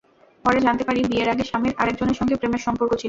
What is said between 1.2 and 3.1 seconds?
আগে স্বামীর আরেকজনের সঙ্গে প্রেমের সম্পর্ক ছিল।